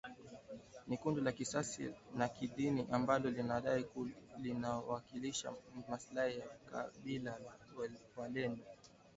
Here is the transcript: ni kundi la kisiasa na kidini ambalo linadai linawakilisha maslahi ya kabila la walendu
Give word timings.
ni 0.87 0.95
kundi 0.97 1.19
la 1.21 1.31
kisiasa 1.31 1.83
na 2.15 2.27
kidini 2.27 2.87
ambalo 2.91 3.29
linadai 3.29 3.85
linawakilisha 4.37 5.53
maslahi 5.89 6.39
ya 6.39 6.47
kabila 6.71 7.31
la 7.31 7.55
walendu 8.17 8.63